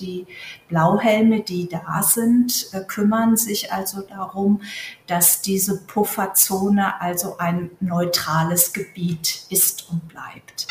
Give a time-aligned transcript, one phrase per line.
[0.00, 0.26] Die
[0.68, 4.62] Blauhelme, die da sind, äh, kümmern sich also darum,
[5.06, 10.66] dass diese Pufferzone also ein neutrales Gebiet ist und bleibt.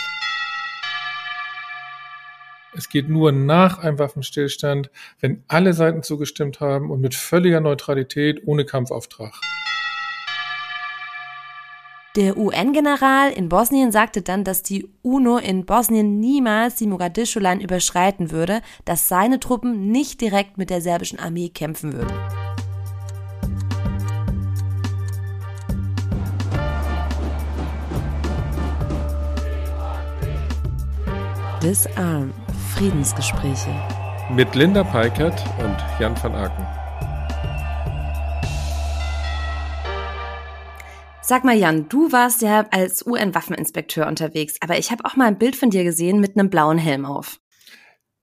[2.78, 4.90] Es geht nur nach einem Waffenstillstand,
[5.22, 9.40] wenn alle Seiten zugestimmt haben und mit völliger Neutralität ohne Kampfauftrag.
[12.16, 18.32] Der UN-General in Bosnien sagte dann, dass die UNO in Bosnien niemals die Mogadischu-Line überschreiten
[18.32, 22.16] würde, dass seine Truppen nicht direkt mit der serbischen Armee kämpfen würden.
[31.62, 32.34] Disarm
[32.76, 33.72] Friedensgespräche
[34.32, 36.75] mit Linda Peikert und Jan van Aken.
[41.28, 45.40] Sag mal, Jan, du warst ja als UN-Waffeninspekteur unterwegs, aber ich habe auch mal ein
[45.40, 47.40] Bild von dir gesehen mit einem blauen Helm auf.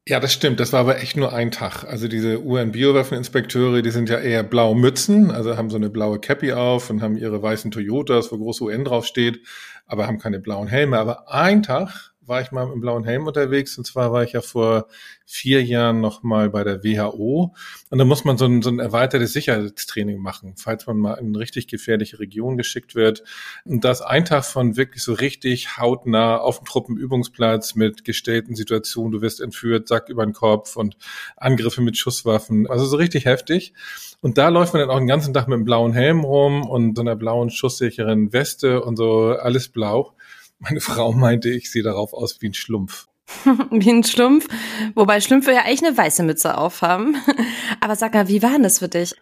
[0.07, 0.61] Ja, das stimmt.
[0.61, 1.83] Das war aber echt nur ein Tag.
[1.83, 6.53] Also diese UN-Biowaffeninspekteure, die sind ja eher blaue Mützen, also haben so eine blaue Cappy
[6.53, 9.41] auf und haben ihre weißen Toyotas, wo groß UN draufsteht,
[9.85, 10.97] aber haben keine blauen Helme.
[11.01, 13.77] Aber ein Tag war ich mal im blauen Helm unterwegs.
[13.79, 14.87] Und zwar war ich ja vor
[15.27, 17.55] vier Jahren noch mal bei der WHO.
[17.91, 21.29] Und da muss man so ein, so ein erweitertes Sicherheitstraining machen, falls man mal in
[21.29, 23.25] eine richtig gefährliche Region geschickt wird.
[23.65, 29.13] Und das ein Tag von wirklich so richtig hautnah auf dem Truppenübungsplatz mit gestellten Situationen.
[29.13, 30.97] Du wirst entführt, Sack über den Kopf und
[31.37, 32.69] Angriffe mit Schusswaffen.
[32.69, 33.75] Also so richtig heftig.
[34.21, 36.97] Und da läuft man dann auch den ganzen Tag mit einem blauen Helm rum und
[36.97, 40.15] so einer blauen schusssicheren Weste und so alles blau.
[40.63, 43.09] Meine Frau meinte, ich sehe darauf aus wie ein Schlumpf.
[43.71, 44.47] wie ein Schlumpf,
[44.95, 47.17] wobei Schlümpfe ja eigentlich eine weiße Mütze aufhaben.
[47.81, 49.17] Aber sag mal, wie war denn das für dich?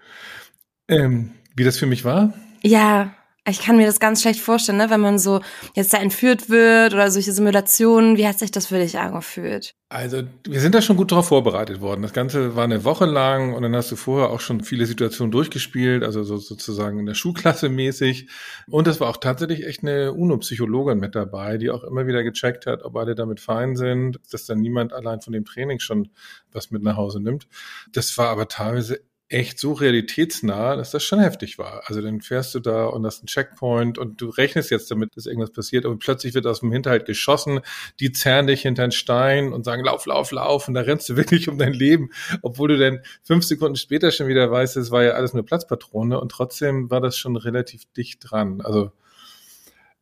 [0.89, 2.35] Ähm, wie das für mich war?
[2.63, 3.15] Ja,
[3.51, 4.91] ich kann mir das ganz schlecht vorstellen, ne?
[4.91, 5.41] wenn man so
[5.75, 8.17] jetzt da entführt wird oder solche Simulationen.
[8.17, 9.75] Wie hat sich das für dich angefühlt?
[9.93, 12.03] Also wir sind da schon gut darauf vorbereitet worden.
[12.03, 15.33] Das Ganze war eine Woche lang und dann hast du vorher auch schon viele Situationen
[15.33, 18.29] durchgespielt, also so, sozusagen in der Schulklasse mäßig.
[18.69, 22.67] Und es war auch tatsächlich echt eine UNO-Psychologin mit dabei, die auch immer wieder gecheckt
[22.67, 26.11] hat, ob alle damit fein sind, dass dann niemand allein von dem Training schon
[26.53, 27.49] was mit nach Hause nimmt.
[27.93, 31.85] Das war aber teilweise echt so realitätsnah, dass das schon heftig war.
[31.87, 35.27] Also dann fährst du da und hast einen Checkpoint und du rechnest jetzt damit, dass
[35.27, 37.61] irgendwas passiert, aber plötzlich wird aus dem Hinterhalt geschossen,
[38.01, 41.17] die zerren dich hinter einen Stein und sagen, lauf, lauf, lauf und da rennst du
[41.21, 42.11] wirklich um dein Leben,
[42.43, 46.21] obwohl du dann fünf Sekunden später schon wieder weißt, es war ja alles nur Platzpatrone
[46.21, 48.61] und trotzdem war das schon relativ dicht dran.
[48.61, 48.91] Also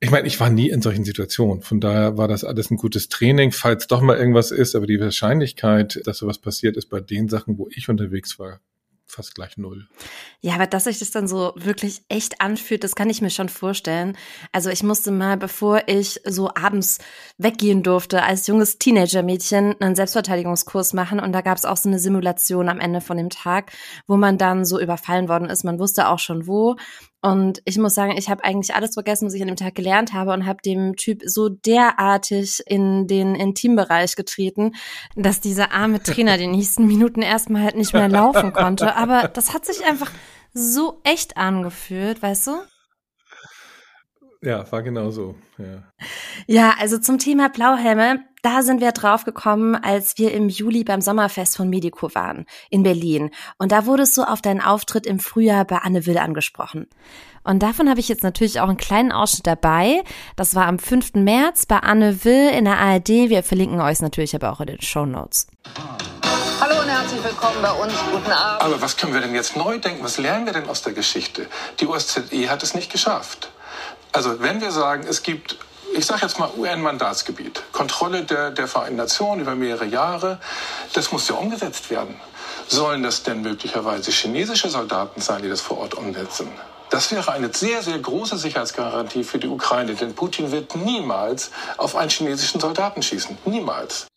[0.00, 1.60] ich meine, ich war nie in solchen Situationen.
[1.60, 4.76] Von daher war das alles ein gutes Training, falls doch mal irgendwas ist.
[4.76, 8.60] Aber die Wahrscheinlichkeit, dass sowas passiert, ist bei den Sachen, wo ich unterwegs war,
[9.08, 9.88] fast gleich null.
[10.40, 13.48] Ja, aber dass sich das dann so wirklich echt anfühlt, das kann ich mir schon
[13.48, 14.16] vorstellen.
[14.52, 16.98] Also ich musste mal, bevor ich so abends
[17.38, 21.98] weggehen durfte, als junges Teenager-Mädchen einen Selbstverteidigungskurs machen und da gab es auch so eine
[21.98, 23.72] Simulation am Ende von dem Tag,
[24.06, 25.64] wo man dann so überfallen worden ist.
[25.64, 26.76] Man wusste auch schon wo
[27.20, 30.12] und ich muss sagen, ich habe eigentlich alles vergessen, was ich an dem Tag gelernt
[30.12, 34.76] habe und habe dem Typ so derartig in den Intimbereich getreten,
[35.16, 38.94] dass dieser arme Trainer die nächsten Minuten erstmal halt nicht mehr laufen konnte.
[38.94, 40.12] Aber das hat sich einfach
[40.54, 42.52] so echt angefühlt, weißt du?
[44.40, 45.34] Ja, war genau so.
[45.58, 45.82] Ja.
[46.46, 51.00] ja, also zum Thema Blauhelme, da sind wir drauf gekommen, als wir im Juli beim
[51.00, 53.30] Sommerfest von Medico waren in Berlin.
[53.58, 56.86] Und da wurde es so auf deinen Auftritt im Frühjahr bei Anne Will angesprochen.
[57.42, 60.04] Und davon habe ich jetzt natürlich auch einen kleinen Ausschnitt dabei.
[60.36, 61.14] Das war am 5.
[61.14, 63.08] März bei Anne Will in der ARD.
[63.08, 65.48] Wir verlinken euch natürlich aber auch in den Show Notes.
[66.60, 67.92] Hallo und herzlich willkommen bei uns.
[68.12, 68.62] Guten Abend.
[68.62, 70.04] Aber was können wir denn jetzt neu denken?
[70.04, 71.48] Was lernen wir denn aus der Geschichte?
[71.80, 73.50] Die OSZE hat es nicht geschafft.
[74.12, 75.56] Also wenn wir sagen, es gibt
[75.94, 80.38] ich sage jetzt mal UN-Mandatsgebiet, Kontrolle der, der Vereinten Nationen über mehrere Jahre,
[80.92, 82.14] das muss ja umgesetzt werden.
[82.68, 86.48] Sollen das denn möglicherweise chinesische Soldaten sein, die das vor Ort umsetzen?
[86.90, 91.96] Das wäre eine sehr, sehr große Sicherheitsgarantie für die Ukraine, denn Putin wird niemals auf
[91.96, 93.36] einen chinesischen Soldaten schießen.
[93.44, 94.07] Niemals.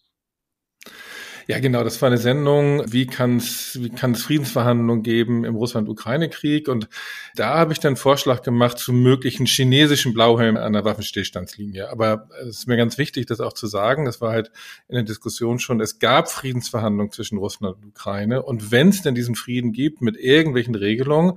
[1.51, 6.69] Ja, genau, das war eine Sendung, wie kann es wie kann's Friedensverhandlungen geben im Russland-Ukraine-Krieg.
[6.69, 6.87] Und
[7.35, 11.89] da habe ich dann Vorschlag gemacht zu möglichen chinesischen Blauhelmen an der Waffenstillstandslinie.
[11.89, 14.05] Aber es ist mir ganz wichtig, das auch zu sagen.
[14.05, 14.49] Das war halt
[14.87, 18.43] in der Diskussion schon, es gab Friedensverhandlungen zwischen Russland und Ukraine.
[18.43, 21.33] Und wenn es denn diesen Frieden gibt mit irgendwelchen Regelungen,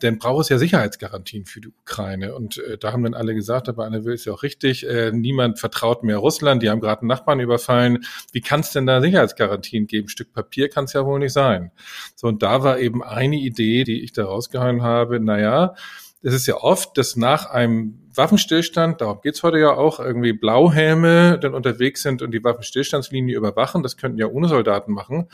[0.00, 2.34] dann braucht es ja Sicherheitsgarantien für die Ukraine.
[2.34, 5.12] Und äh, da haben dann alle gesagt, aber Anne Will ist ja auch richtig, äh,
[5.12, 8.06] niemand vertraut mehr Russland, die haben gerade einen Nachbarn überfallen.
[8.32, 10.08] Wie kann es denn da Sicherheitsgarantien Sicherheitsgarantien geben.
[10.08, 11.70] Stück Papier kann es ja wohl nicht sein.
[12.14, 15.74] So, und da war eben eine Idee, die ich da rausgehauen habe, naja,
[16.22, 21.38] es ist ja oft, dass nach einem Waffenstillstand, darum geht's heute ja auch, irgendwie Blauhelme
[21.38, 23.82] dann unterwegs sind und die Waffenstillstandslinie überwachen.
[23.82, 25.28] Das könnten ja ohne Soldaten machen.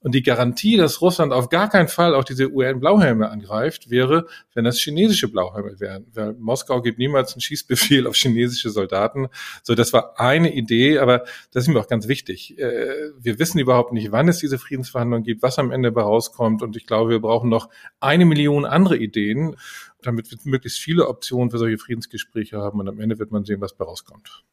[0.00, 4.64] Und die Garantie, dass Russland auf gar keinen Fall auch diese UN-Blauhelme angreift, wäre, wenn
[4.64, 6.06] das chinesische Blauhelme wären.
[6.14, 9.26] Weil Moskau gibt niemals einen Schießbefehl auf chinesische Soldaten.
[9.64, 12.56] So, das war eine Idee, aber das ist mir auch ganz wichtig.
[12.58, 16.62] Äh, wir wissen überhaupt nicht, wann es diese Friedensverhandlungen gibt, was am Ende rauskommt.
[16.62, 17.68] Und ich glaube, wir brauchen noch
[17.98, 19.56] eine Million andere Ideen,
[20.02, 22.78] damit wir möglichst viele Optionen für solche Friedensgespräche haben.
[22.78, 24.44] Und am Ende wird man sehen, was da rauskommt.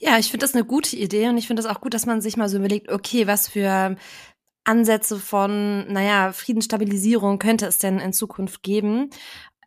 [0.00, 2.20] Ja, ich finde das eine gute Idee und ich finde das auch gut, dass man
[2.20, 3.96] sich mal so überlegt, okay, was für
[4.64, 9.10] Ansätze von, naja, Friedensstabilisierung könnte es denn in Zukunft geben.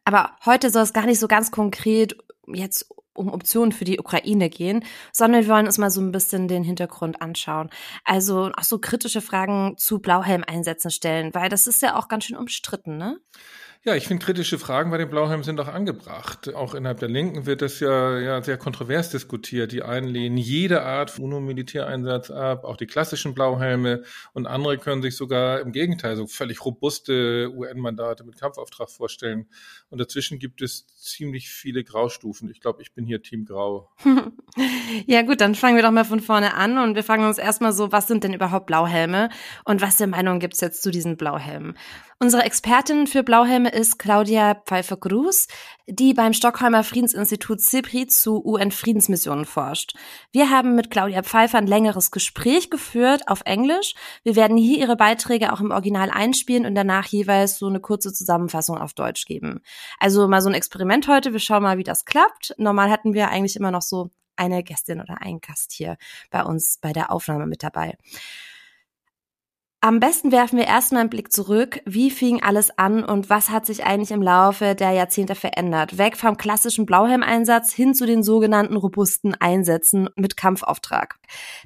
[0.06, 2.18] Aber heute soll es gar nicht so ganz konkret
[2.48, 6.48] jetzt um Optionen für die Ukraine gehen, sondern wir wollen uns mal so ein bisschen
[6.48, 7.70] den Hintergrund anschauen.
[8.06, 12.38] Also auch so kritische Fragen zu Blauhelm-Einsätzen stellen, weil das ist ja auch ganz schön
[12.38, 13.20] umstritten, ne?
[13.84, 16.54] Ja, ich finde, kritische Fragen bei den Blauhelmen sind auch angebracht.
[16.54, 19.72] Auch innerhalb der Linken wird das ja, ja sehr kontrovers diskutiert.
[19.72, 24.04] Die einen lehnen jede Art von UNO-Militäreinsatz ab, auch die klassischen Blauhelme.
[24.34, 29.48] Und andere können sich sogar im Gegenteil so völlig robuste UN-Mandate mit Kampfauftrag vorstellen.
[29.90, 32.52] Und dazwischen gibt es ziemlich viele Graustufen.
[32.52, 33.90] Ich glaube, ich bin hier Team Grau.
[35.06, 37.72] ja gut, dann fangen wir doch mal von vorne an und wir fragen uns erstmal
[37.72, 39.30] so, was sind denn überhaupt Blauhelme
[39.66, 41.78] und was für Meinung gibt es jetzt zu diesen Blauhelmen?
[42.24, 45.48] Unsere Expertin für Blauhelme ist Claudia Pfeiffer-Cruz,
[45.88, 49.96] die beim Stockholmer Friedensinstitut CIPRI zu UN-Friedensmissionen forscht.
[50.32, 53.96] Wir haben mit Claudia Pfeiffer ein längeres Gespräch geführt auf Englisch.
[54.24, 58.14] Wir werden hier ihre Beiträge auch im Original einspielen und danach jeweils so eine kurze
[58.14, 59.62] Zusammenfassung auf Deutsch geben.
[59.98, 61.34] Also mal so ein Experiment heute.
[61.34, 62.54] Wir schauen mal, wie das klappt.
[62.60, 64.12] Normal hatten wir eigentlich immer noch so
[64.42, 65.98] eine Gästin oder einen Gast hier
[66.32, 67.98] bei uns bei der Aufnahme mit dabei.
[69.84, 71.82] Am besten werfen wir erstmal einen Blick zurück.
[71.86, 75.98] Wie fing alles an und was hat sich eigentlich im Laufe der Jahrzehnte verändert?
[75.98, 81.18] Weg vom klassischen Blauhelm-Einsatz hin zu den sogenannten robusten Einsätzen mit Kampfauftrag.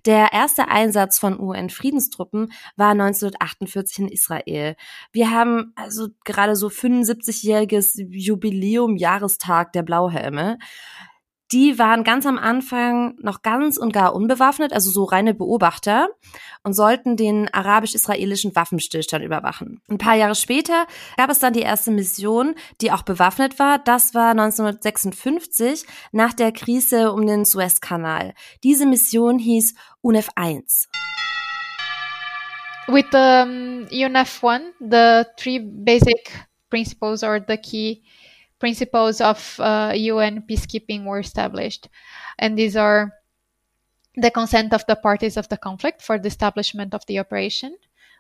[0.06, 4.78] Der erste Einsatz von UN-Friedenstruppen war 1948 in Israel.
[5.12, 10.58] Wir haben also gerade so 75-jähriges Jubiläum, Jahrestag der Blauhelme
[11.56, 16.10] die waren ganz am Anfang noch ganz und gar unbewaffnet, also so reine Beobachter
[16.64, 19.82] und sollten den arabisch-israelischen Waffenstillstand überwachen.
[19.90, 20.86] Ein paar Jahre später
[21.16, 23.80] gab es dann die erste Mission, die auch bewaffnet war.
[23.80, 28.34] Das war 1956 nach der Krise um den Suezkanal.
[28.66, 30.90] Diese Mission hieß UNEF 1.
[32.88, 38.02] With the um, UNEF 1, the three basic principles or the key
[38.66, 41.88] principles of uh, UN peacekeeping were established.
[42.40, 43.12] And these are
[44.16, 47.78] the consent of the parties of the conflict for the establishment of the operation,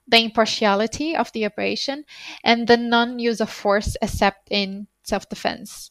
[0.07, 2.05] the impartiality of the operation,
[2.43, 5.89] and the non use of force except in self defense.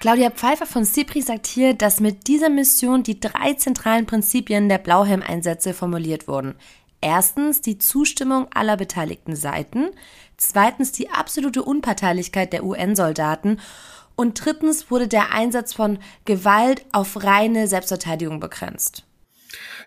[0.00, 4.78] Claudia Pfeiffer von CIPRI sagt hier, dass mit dieser Mission die drei zentralen Prinzipien der
[4.78, 6.54] Blauhelm-Einsätze formuliert wurden.
[7.00, 9.90] Erstens die Zustimmung aller beteiligten Seiten,
[10.38, 13.60] zweitens die absolute Unparteilichkeit der UN-Soldaten
[14.16, 19.04] und drittens wurde der Einsatz von Gewalt auf reine Selbstverteidigung begrenzt.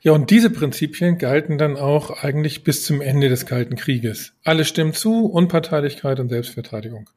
[0.04, 4.34] Ja, und diese Prinzipien galten dann auch eigentlich bis zum Ende des Kalten Krieges.
[4.44, 7.08] Alle stimmen zu, Unparteilichkeit und Selbstverteidigung.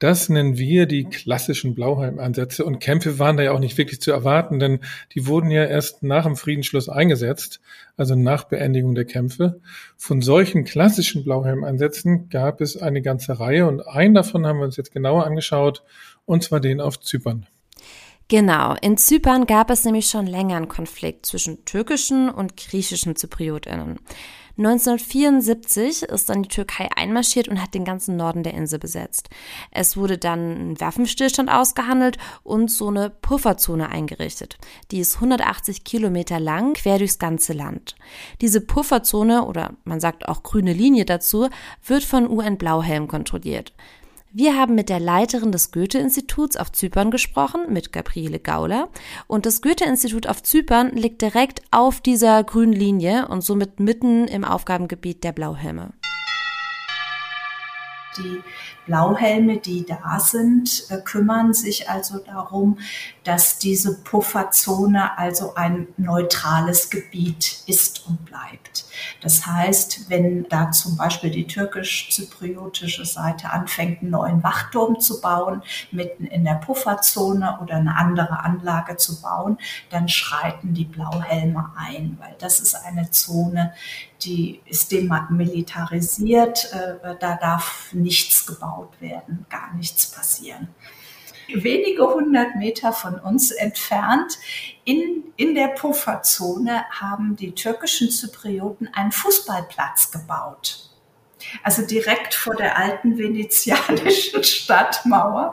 [0.00, 4.10] Das nennen wir die klassischen Blauhelm-Ansätze und Kämpfe waren da ja auch nicht wirklich zu
[4.10, 4.80] erwarten, denn
[5.14, 7.60] die wurden ja erst nach dem Friedensschluss eingesetzt,
[7.96, 9.60] also nach Beendigung der Kämpfe.
[9.96, 14.76] Von solchen klassischen Blauhelm-Ansätzen gab es eine ganze Reihe und einen davon haben wir uns
[14.76, 15.84] jetzt genauer angeschaut,
[16.26, 17.46] und zwar den auf Zypern.
[18.34, 24.00] Genau, in Zypern gab es nämlich schon länger einen Konflikt zwischen türkischen und griechischen Zypriotinnen.
[24.58, 29.28] 1974 ist dann die Türkei einmarschiert und hat den ganzen Norden der Insel besetzt.
[29.70, 34.58] Es wurde dann ein Waffenstillstand ausgehandelt und so eine Pufferzone eingerichtet.
[34.90, 37.94] Die ist 180 Kilometer lang, quer durchs ganze Land.
[38.40, 41.48] Diese Pufferzone oder man sagt auch grüne Linie dazu,
[41.86, 43.72] wird von UN Blauhelm kontrolliert.
[44.36, 48.88] Wir haben mit der Leiterin des Goethe-Instituts auf Zypern gesprochen, mit Gabriele Gauler.
[49.28, 54.42] Und das Goethe-Institut auf Zypern liegt direkt auf dieser grünen Linie und somit mitten im
[54.42, 55.92] Aufgabengebiet der Blauhelme.
[58.18, 58.42] Die
[58.86, 62.78] Blauhelme, die da sind, äh, kümmern sich also darum,
[63.24, 68.84] dass diese Pufferzone also ein neutrales Gebiet ist und bleibt.
[69.22, 75.62] Das heißt, wenn da zum Beispiel die türkisch-zypriotische Seite anfängt, einen neuen Wachturm zu bauen,
[75.90, 79.58] mitten in der Pufferzone oder eine andere Anlage zu bauen,
[79.90, 83.72] dann schreiten die Blauhelme ein, weil das ist eine Zone,
[84.22, 90.68] die ist demilitarisiert, äh, da darf nichts gebaut werden, gar nichts passieren.
[91.52, 94.38] wenige hundert Meter von uns entfernt
[94.84, 100.83] in, in der Pufferzone haben die türkischen Zyprioten einen Fußballplatz gebaut
[101.62, 105.52] also direkt vor der alten venezianischen Stadtmauer.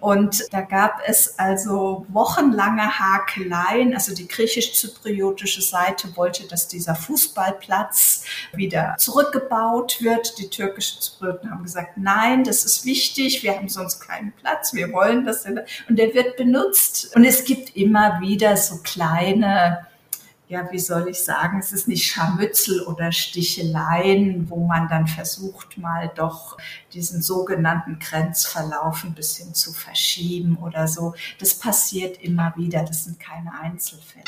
[0.00, 3.94] Und da gab es also wochenlange Hakeleien.
[3.94, 10.38] Also die griechisch-zypriotische Seite wollte, dass dieser Fußballplatz wieder zurückgebaut wird.
[10.38, 14.92] Die türkischen Zyprioten haben gesagt, nein, das ist wichtig, wir haben sonst keinen Platz, wir
[14.92, 15.44] wollen das.
[15.44, 17.14] Und der wird benutzt.
[17.14, 19.86] Und es gibt immer wieder so kleine
[20.48, 25.78] ja, wie soll ich sagen, es ist nicht Scharmützel oder Sticheleien, wo man dann versucht,
[25.78, 26.58] mal doch
[26.92, 31.14] diesen sogenannten Grenzverlauf ein bisschen zu verschieben oder so.
[31.38, 34.24] Das passiert immer wieder, das sind keine Einzelfälle.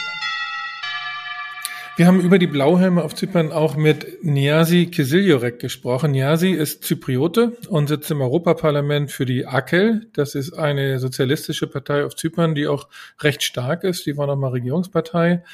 [1.96, 6.10] Wir haben über die Blauhelme auf Zypern auch mit Niasi Kisiljorek gesprochen.
[6.10, 10.08] Niasi ist Zypriote und sitzt im Europaparlament für die AKEL.
[10.12, 12.88] Das ist eine sozialistische Partei auf Zypern, die auch
[13.20, 14.06] recht stark ist.
[14.06, 15.44] Die war nochmal Regierungspartei.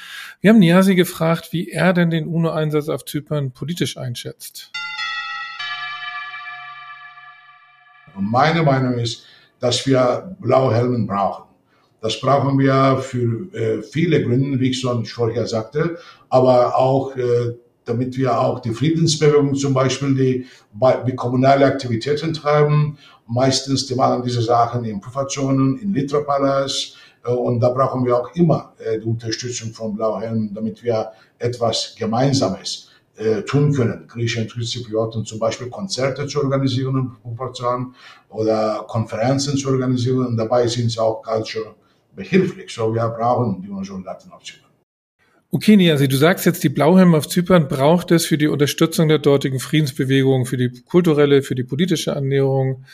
[0.40, 4.72] Wir haben Niasi gefragt, wie er denn den UNO-Einsatz auf Zypern politisch einschätzt.
[8.18, 9.26] Meine Meinung ist,
[9.58, 11.50] dass wir Blauhelmen brauchen.
[12.00, 15.98] Das brauchen wir für äh, viele Gründe, wie ich schon vorher sagte,
[16.30, 20.46] aber auch äh, damit wir auch die Friedensbewegung zum Beispiel, die,
[21.06, 26.94] die kommunale Aktivitäten treiben, meistens die machen diese Sachen in Pufferzonen, in Litrapalas,
[27.24, 31.94] äh, und da brauchen wir auch immer äh, die Unterstützung von Blauhelmen, damit wir etwas
[31.98, 34.06] Gemeinsames äh, tun können.
[34.08, 37.94] Griechen und Zyprioten zum Beispiel Konzerte zu organisieren in Pufferzonen
[38.28, 40.26] oder Konferenzen zu organisieren.
[40.26, 41.74] Und dabei sind sie auch culture
[42.14, 42.72] behilflich.
[42.72, 44.69] So, wir brauchen die auf Zypern.
[45.52, 49.18] Okay, Niasi, du sagst jetzt, die Blauhelme auf Zypern braucht es für die Unterstützung der
[49.18, 52.84] dortigen Friedensbewegung, für die kulturelle, für die politische Annäherung.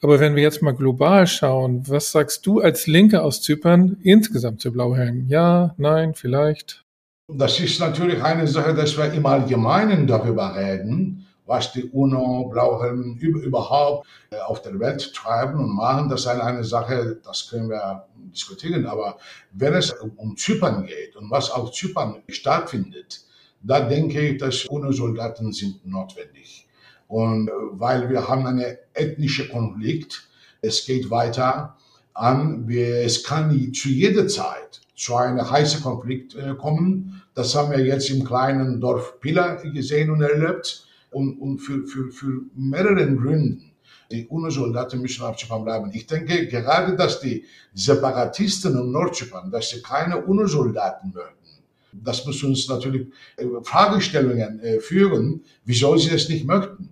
[0.00, 4.62] Aber wenn wir jetzt mal global schauen, was sagst du als Linke aus Zypern insgesamt
[4.62, 5.28] zu Blauhelmen?
[5.28, 6.84] Ja, nein, vielleicht?
[7.28, 13.16] Das ist natürlich eine Sache, dass wir im Allgemeinen darüber reden was die UNO, Blauhelmen
[13.18, 16.08] überhaupt äh, auf der Welt treiben und machen.
[16.08, 18.86] Das ist eine Sache, das können wir diskutieren.
[18.86, 19.18] Aber
[19.52, 23.22] wenn es um Zypern geht und was auf Zypern stattfindet,
[23.62, 26.68] da denke ich, dass UNO-Soldaten sind notwendig.
[27.08, 30.28] Und äh, weil wir haben einen ethnischen Konflikt,
[30.60, 31.76] es geht weiter
[32.14, 37.22] an, es kann zu jeder Zeit zu einem heißen Konflikt äh, kommen.
[37.34, 40.85] Das haben wir jetzt im kleinen Dorf Pila gesehen und erlebt
[41.16, 43.72] und, und für, für, für mehreren Gründen.
[44.10, 45.90] Die UNO-Soldaten müssen auf Zypern bleiben.
[45.94, 51.46] Ich denke gerade, dass die Separatisten in Nordzypern, dass sie keine UNO-Soldaten möchten,
[51.92, 53.06] das muss uns natürlich
[53.38, 56.90] äh, Fragestellungen äh, führen, wieso sie das nicht möchten.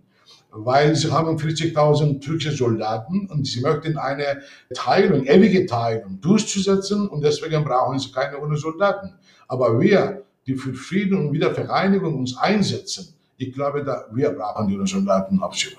[0.50, 4.40] Weil sie haben 40.000 türkische Soldaten und sie möchten eine
[4.72, 9.14] Teilung, ewige Teilung durchzusetzen und deswegen brauchen sie keine UNO-Soldaten.
[9.48, 14.86] Aber wir, die für Frieden und Wiedervereinigung uns einsetzen, ich glaube, da, wir brauchen die
[14.86, 15.78] Soldaten abschieben.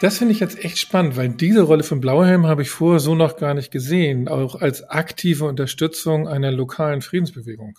[0.00, 3.14] Das finde ich jetzt echt spannend, weil diese Rolle von Blauhelm habe ich vorher so
[3.14, 7.78] noch gar nicht gesehen, auch als aktive Unterstützung einer lokalen Friedensbewegung.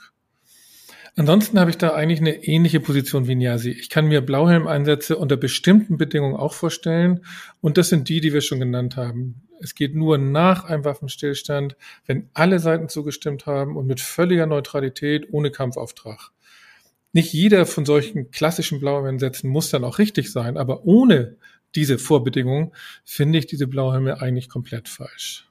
[1.15, 3.71] Ansonsten habe ich da eigentlich eine ähnliche Position wie Niasi.
[3.71, 7.25] Ich kann mir Blauhelm-Einsätze unter bestimmten Bedingungen auch vorstellen
[7.59, 9.47] und das sind die, die wir schon genannt haben.
[9.59, 15.27] Es geht nur nach einem Waffenstillstand, wenn alle Seiten zugestimmt haben und mit völliger Neutralität
[15.31, 16.31] ohne Kampfauftrag
[17.13, 21.37] nicht jeder von solchen klassischen Blauhelmsätzen muss dann auch richtig sein, aber ohne
[21.75, 22.71] diese Vorbedingungen
[23.03, 25.47] finde ich diese Blauhelme eigentlich komplett falsch.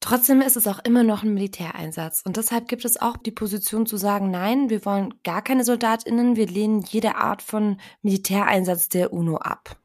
[0.00, 3.84] Trotzdem ist es auch immer noch ein Militäreinsatz und deshalb gibt es auch die Position
[3.84, 9.12] zu sagen, nein, wir wollen gar keine Soldatinnen, wir lehnen jede Art von Militäreinsatz der
[9.12, 9.79] UNO ab.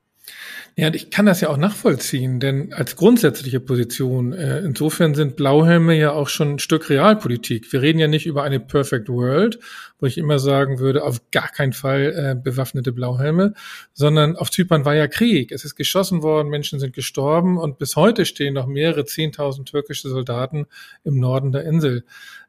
[0.78, 5.98] Ja, ich kann das ja auch nachvollziehen, denn als grundsätzliche Position, äh, insofern sind Blauhelme
[5.98, 7.72] ja auch schon ein Stück Realpolitik.
[7.72, 9.58] Wir reden ja nicht über eine Perfect World,
[10.00, 13.54] wo ich immer sagen würde, auf gar keinen Fall äh, bewaffnete Blauhelme,
[13.94, 15.54] sondern auf Zypern war ja Krieg.
[15.54, 20.10] Es ist geschossen worden, Menschen sind gestorben und bis heute stehen noch mehrere Zehntausend türkische
[20.10, 20.66] Soldaten
[21.06, 22.04] im Norden der Insel.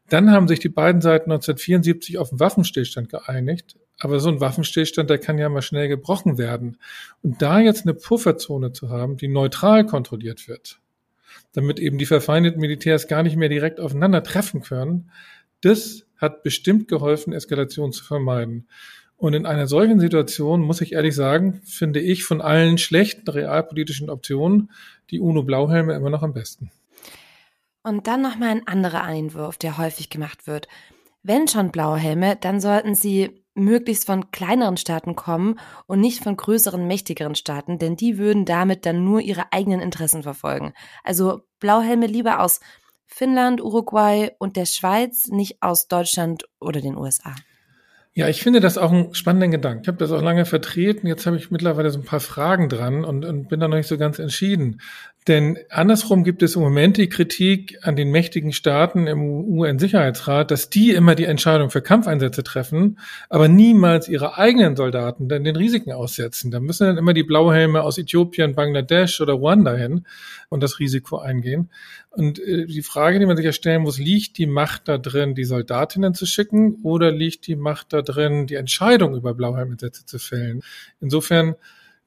[0.08, 3.76] Dann haben sich die beiden Seiten 1974 auf einen Waffenstillstand geeinigt.
[3.98, 6.78] Aber so ein Waffenstillstand, der kann ja mal schnell gebrochen werden.
[7.22, 10.80] Und da jetzt eine Pufferzone zu haben, die neutral kontrolliert wird,
[11.52, 15.10] damit eben die verfeindeten Militärs gar nicht mehr direkt aufeinander treffen können,
[15.62, 18.68] das hat bestimmt geholfen, Eskalation zu vermeiden.
[19.16, 24.10] Und in einer solchen Situation, muss ich ehrlich sagen, finde ich von allen schlechten realpolitischen
[24.10, 24.70] Optionen
[25.10, 26.70] die UNO-Blauhelme immer noch am besten.
[27.82, 30.68] Und dann nochmal ein anderer Einwurf, der häufig gemacht wird.
[31.22, 36.36] Wenn schon blaue Helme, dann sollten sie möglichst von kleineren Staaten kommen und nicht von
[36.36, 40.72] größeren, mächtigeren Staaten, denn die würden damit dann nur ihre eigenen Interessen verfolgen.
[41.02, 42.60] Also Blauhelme lieber aus
[43.06, 47.34] Finnland, Uruguay und der Schweiz, nicht aus Deutschland oder den USA.
[48.12, 49.82] Ja, ich finde das auch einen spannenden Gedanken.
[49.82, 51.06] Ich habe das auch lange vertreten.
[51.06, 53.88] Jetzt habe ich mittlerweile so ein paar Fragen dran und, und bin da noch nicht
[53.88, 54.80] so ganz entschieden.
[55.28, 60.70] Denn andersrum gibt es im Moment die Kritik an den mächtigen Staaten im UN-Sicherheitsrat, dass
[60.70, 65.90] die immer die Entscheidung für Kampfeinsätze treffen, aber niemals ihre eigenen Soldaten dann den Risiken
[65.90, 66.52] aussetzen.
[66.52, 70.06] Da müssen dann immer die Blauhelme aus Äthiopien, Bangladesch oder Ruanda hin
[70.48, 71.70] und das Risiko eingehen.
[72.10, 75.34] Und äh, die Frage, die man sich ja stellen muss, liegt die Macht da drin,
[75.34, 80.20] die Soldatinnen zu schicken oder liegt die Macht da drin, die Entscheidung über Blauhelmeinsätze zu
[80.20, 80.62] fällen?
[81.00, 81.56] Insofern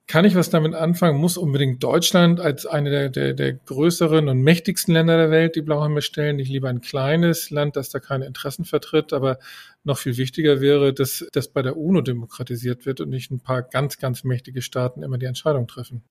[0.09, 1.19] kann ich was damit anfangen?
[1.19, 5.61] Muss unbedingt Deutschland als eine der, der, der größeren und mächtigsten Länder der Welt die
[5.61, 6.37] Blauhelme stellen?
[6.37, 9.37] Nicht lieber ein kleines Land, das da keine Interessen vertritt, aber
[9.83, 13.61] noch viel wichtiger wäre, dass das bei der UNO demokratisiert wird und nicht ein paar
[13.61, 16.03] ganz, ganz mächtige Staaten immer die Entscheidung treffen.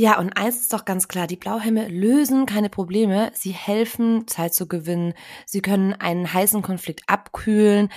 [0.00, 4.54] Ja, und eins ist doch ganz klar, die Blauhelme lösen keine Probleme, sie helfen, Zeit
[4.54, 5.12] zu gewinnen,
[5.44, 7.88] sie können einen heißen Konflikt abkühlen,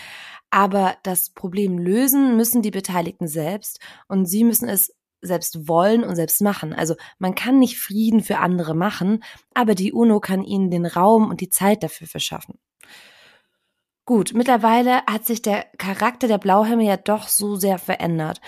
[0.50, 6.16] aber das Problem lösen müssen die Beteiligten selbst und sie müssen es selbst wollen und
[6.16, 6.74] selbst machen.
[6.74, 11.30] Also man kann nicht Frieden für andere machen, aber die UNO kann ihnen den Raum
[11.30, 12.58] und die Zeit dafür verschaffen.
[14.06, 18.42] Gut, mittlerweile hat sich der Charakter der Blauhelme ja doch so sehr verändert.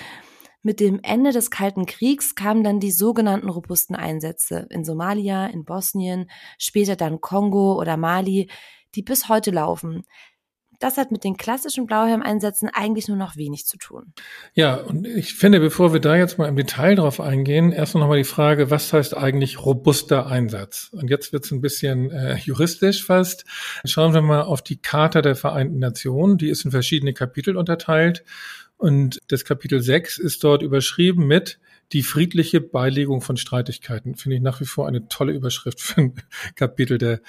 [0.64, 5.66] Mit dem Ende des Kalten Kriegs kamen dann die sogenannten robusten Einsätze in Somalia, in
[5.66, 8.50] Bosnien, später dann Kongo oder Mali,
[8.96, 10.06] die bis heute laufen
[10.84, 14.14] das hat mit den klassischen Blauhelmeinsätzen eigentlich nur noch wenig zu tun.
[14.54, 18.08] Ja, und ich finde, bevor wir da jetzt mal im Detail drauf eingehen, erst noch
[18.08, 20.90] mal die Frage, was heißt eigentlich robuster Einsatz?
[20.92, 23.46] Und jetzt wird es ein bisschen äh, juristisch fast.
[23.86, 26.38] Schauen wir mal auf die Charta der Vereinten Nationen.
[26.38, 28.26] Die ist in verschiedene Kapitel unterteilt.
[28.84, 31.58] Und das Kapitel 6 ist dort überschrieben mit
[31.94, 36.16] die friedliche Beilegung von Streitigkeiten finde ich nach wie vor eine tolle Überschrift für ein
[36.58, 37.22] Kapitel der,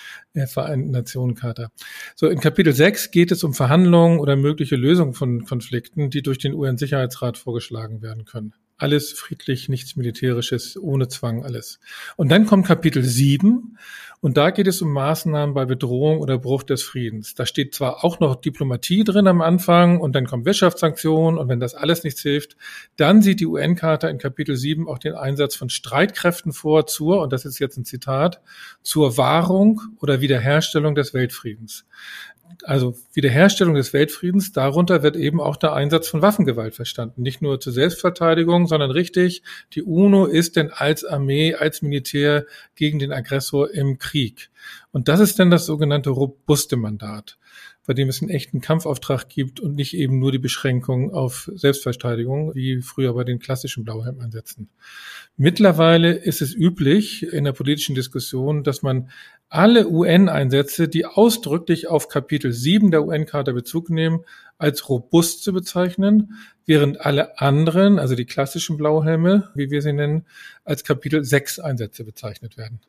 [0.49, 1.69] Vereinten Nationen Charta.
[2.17, 6.39] So, in Kapitel 6 geht es um Verhandlungen oder mögliche Lösungen von Konflikten, die durch
[6.39, 8.53] den UN-Sicherheitsrat vorgeschlagen werden können.
[8.76, 11.79] Alles friedlich, nichts Militärisches, ohne Zwang, alles.
[12.16, 13.79] Und dann kommt Kapitel 7
[14.20, 17.35] und da geht es um Maßnahmen bei Bedrohung oder Bruch des Friedens.
[17.35, 21.61] Da steht zwar auch noch Diplomatie drin am Anfang und dann kommen Wirtschaftssanktionen und wenn
[21.61, 22.57] das alles nichts hilft,
[22.96, 27.33] dann sieht die UN-Charta in Kapitel 7 auch den Einsatz von Streitkräften vor zur, und
[27.33, 28.40] das ist jetzt ein Zitat,
[28.83, 31.85] zur Wahrung oder Wiederherstellung des Weltfriedens
[32.64, 37.23] also Wiederherstellung des Weltfriedens, darunter wird eben auch der Einsatz von Waffengewalt verstanden.
[37.23, 42.99] Nicht nur zur Selbstverteidigung, sondern richtig, die UNO ist denn als Armee, als Militär gegen
[42.99, 44.51] den Aggressor im Krieg.
[44.93, 47.38] Und das ist dann das sogenannte robuste Mandat
[47.87, 52.55] bei dem es einen echten Kampfauftrag gibt und nicht eben nur die Beschränkung auf Selbstverteidigung,
[52.55, 54.70] wie früher bei den klassischen Blauhelmeinsätzen.
[55.37, 59.11] Mittlerweile ist es üblich in der politischen Diskussion, dass man
[59.49, 64.25] alle UN-Einsätze, die ausdrücklich auf Kapitel 7 der UN-Charta Bezug nehmen,
[64.59, 70.27] als robust zu bezeichnen, während alle anderen, also die klassischen Blauhelme, wie wir sie nennen,
[70.64, 72.81] als Kapitel 6 Einsätze bezeichnet werden.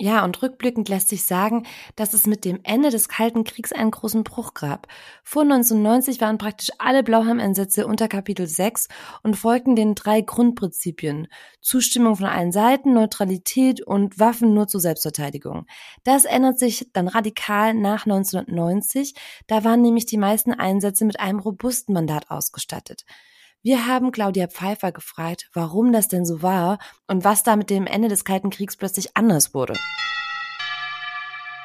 [0.00, 3.90] Ja, und rückblickend lässt sich sagen, dass es mit dem Ende des Kalten Kriegs einen
[3.90, 4.86] großen Bruch gab.
[5.24, 8.86] Vor 1990 waren praktisch alle Blauhelm-Einsätze unter Kapitel 6
[9.24, 11.26] und folgten den drei Grundprinzipien.
[11.60, 15.66] Zustimmung von allen Seiten, Neutralität und Waffen nur zur Selbstverteidigung.
[16.04, 19.14] Das ändert sich dann radikal nach 1990.
[19.48, 23.04] Da waren nämlich die meisten Einsätze mit einem robusten Mandat ausgestattet.
[23.68, 27.86] Wir haben Claudia Pfeiffer gefragt, warum das denn so war und was da mit dem
[27.86, 29.74] Ende des Kalten Kriegs plötzlich anders wurde.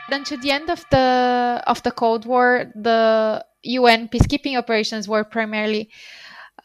[0.09, 3.41] To the end of the of the Cold War, the
[3.79, 5.89] UN peacekeeping operations were primarily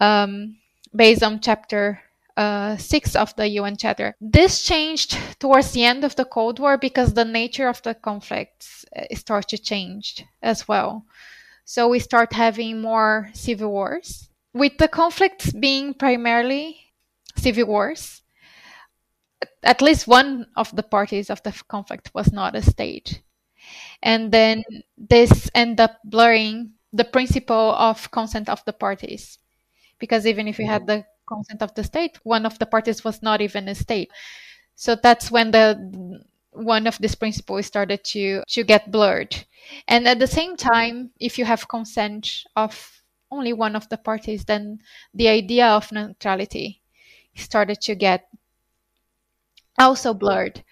[0.00, 0.56] um,
[0.92, 2.00] based on Chapter
[2.36, 4.16] uh, 6 of the UN Charter.
[4.20, 8.84] This changed towards the end of the Cold War because the nature of the conflicts
[8.96, 11.04] uh, started to change as well.
[11.64, 16.92] So we start having more civil wars with the conflicts being primarily
[17.36, 18.22] civil wars,
[19.62, 23.22] at least one of the parties of the conflict was not a state.
[24.02, 24.64] And then
[24.96, 29.38] this end up blurring the principle of consent of the parties.
[29.98, 33.22] Because even if you had the consent of the state, one of the parties was
[33.22, 34.10] not even a state.
[34.74, 39.44] So that's when the one of these principles started to to get blurred.
[39.86, 42.97] And at the same time, if you have consent of
[43.30, 44.80] only one of the parties, then
[45.14, 46.80] the idea of neutrality
[47.34, 48.28] started to get
[49.78, 50.64] also blurred.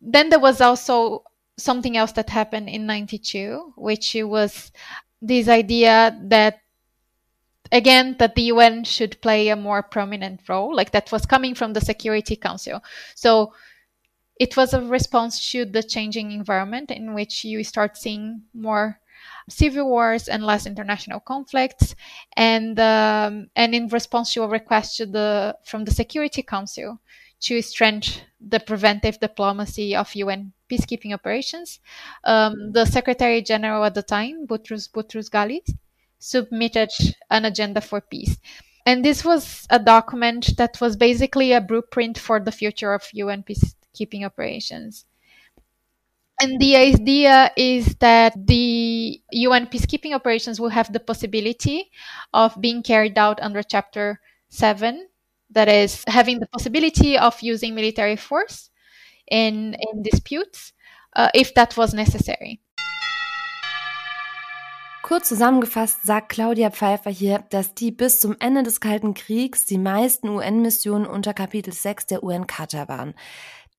[0.00, 1.24] Then there was also
[1.56, 4.72] something else that happened in 92, which was
[5.20, 6.60] this idea that
[7.72, 11.72] again that the UN should play a more prominent role, like that was coming from
[11.72, 12.82] the Security Council.
[13.14, 13.52] So
[14.38, 19.00] it was a response to the changing environment in which you start seeing more
[19.48, 21.94] civil wars and less international conflicts,
[22.36, 27.00] and um, and in response to a request to the from the Security Council
[27.40, 31.80] to strengthen the preventive diplomacy of UN peacekeeping operations,
[32.24, 35.60] um, the Secretary General at the time, Boutros Boutros Ghali,
[36.18, 36.90] submitted
[37.30, 38.38] an agenda for peace.
[38.84, 43.42] And this was a document that was basically a blueprint for the future of UN
[43.42, 45.04] peacekeeping operations.
[46.40, 51.90] And the idea is that the UN peacekeeping operations will have the possibility
[52.34, 54.20] of being carried out under Chapter
[54.50, 55.08] 7,
[55.50, 58.70] that is, having the possibility of using military force
[59.30, 60.74] in, in disputes
[61.16, 62.60] uh, if that was necessary.
[65.02, 69.78] Kurz zusammengefasst sagt Claudia Pfeiffer hier, dass die bis zum Ende des Kalten Kriegs die
[69.78, 73.14] meisten UN-Missionen unter Kapitel 6 der UN-Charta waren.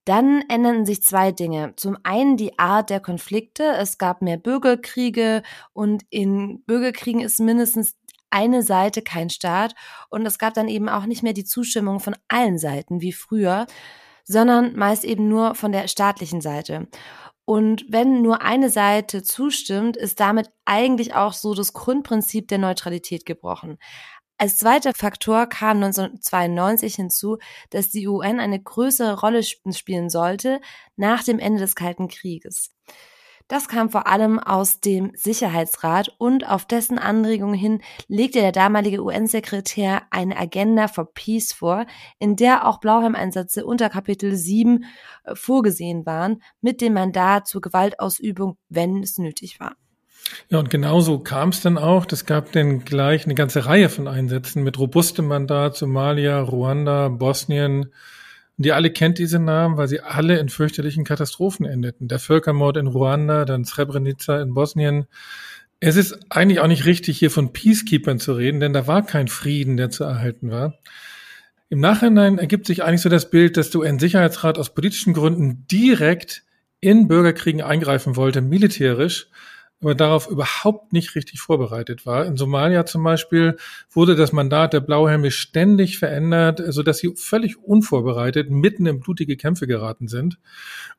[0.08, 1.74] Dann änderten sich zwei Dinge.
[1.76, 3.64] Zum einen die Art der Konflikte.
[3.78, 5.44] Es gab mehr Bürgerkriege
[5.74, 7.94] und in Bürgerkriegen ist mindestens
[8.30, 9.76] eine Seite kein Staat
[10.10, 13.68] und es gab dann eben auch nicht mehr die Zustimmung von allen Seiten wie früher,
[14.24, 16.88] sondern meist eben nur von der staatlichen Seite.
[17.44, 23.26] Und wenn nur eine Seite zustimmt, ist damit eigentlich auch so das Grundprinzip der Neutralität
[23.26, 23.78] gebrochen.
[24.40, 27.38] Als zweiter Faktor kam 1992 hinzu,
[27.72, 30.62] dass die UN eine größere Rolle spielen sollte
[30.96, 32.70] nach dem Ende des Kalten Krieges.
[33.48, 39.02] Das kam vor allem aus dem Sicherheitsrat und auf dessen Anregung hin legte der damalige
[39.02, 41.86] UN-Sekretär eine Agenda for Peace vor,
[42.20, 44.84] in der auch Blauhelm-Einsätze unter Kapitel 7
[45.24, 49.78] äh, vorgesehen waren, mit dem Mandat zur Gewaltausübung, wenn es nötig war.
[50.50, 52.06] Ja, und genauso kam es dann auch.
[52.06, 57.92] Das gab dann gleich eine ganze Reihe von Einsätzen mit robustem Mandat, Somalia, Ruanda, Bosnien,
[58.58, 62.08] und ihr alle kennt diese Namen, weil sie alle in fürchterlichen Katastrophen endeten.
[62.08, 65.06] Der Völkermord in Ruanda, dann Srebrenica in Bosnien.
[65.80, 69.28] Es ist eigentlich auch nicht richtig, hier von Peacekeepers zu reden, denn da war kein
[69.28, 70.74] Frieden, der zu erhalten war.
[71.70, 76.44] Im Nachhinein ergibt sich eigentlich so das Bild, dass der UN-Sicherheitsrat aus politischen Gründen direkt
[76.80, 79.30] in Bürgerkriegen eingreifen wollte, militärisch,
[79.82, 82.26] aber darauf überhaupt nicht richtig vorbereitet war.
[82.26, 83.58] In Somalia zum Beispiel
[83.92, 89.38] wurde das Mandat der Blauhelme ständig verändert, so dass sie völlig unvorbereitet mitten in blutige
[89.38, 90.40] Kämpfe geraten sind.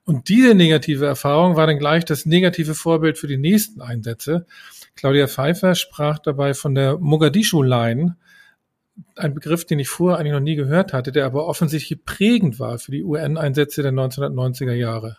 [0.04, 4.46] Und diese negative Erfahrung war dann gleich das negative Vorbild für die nächsten Einsätze.
[4.94, 8.16] Claudia Pfeiffer sprach dabei von der Mogadischu Line,
[9.16, 12.78] ein Begriff, den ich vorher eigentlich noch nie gehört hatte, der aber offensichtlich prägend war
[12.78, 15.18] für die UN-Einsätze der 1990er Jahre.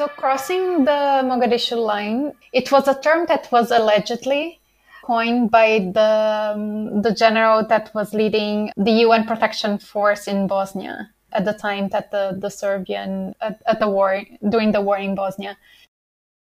[0.00, 4.58] So, crossing the Mogadishu line, it was a term that was allegedly
[5.04, 11.10] coined by the, um, the general that was leading the UN protection force in Bosnia
[11.32, 15.14] at the time that the, the Serbian, at, at the war, during the war in
[15.14, 15.58] Bosnia,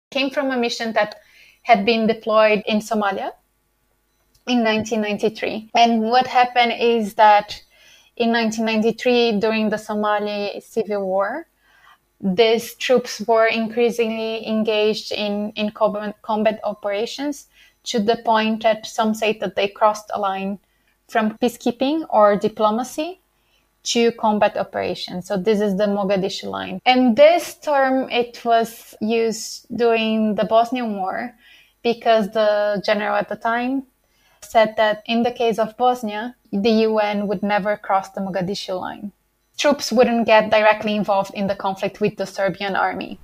[0.10, 1.18] came from a mission that
[1.62, 3.30] had been deployed in Somalia
[4.48, 5.70] in 1993.
[5.76, 7.62] And what happened is that
[8.18, 11.46] in 1993, during the Somali civil war,
[12.22, 17.48] these troops were increasingly engaged in, in combat, combat operations
[17.84, 20.60] to the point that some say that they crossed a line
[21.08, 23.20] from peacekeeping or diplomacy
[23.84, 25.28] to combat operations.
[25.28, 26.82] So this is the Mogadishu line.
[26.86, 31.36] And this term, it was used during the Bosnian War
[31.84, 33.84] because the general at the time
[34.42, 39.12] said that in the case of Bosnia, the UN would never cross the Mogadishu line
[39.58, 43.20] troops wouldn't get directly involved in the conflict with the Serbian army.